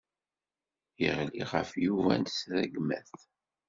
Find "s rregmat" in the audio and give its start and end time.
2.37-3.13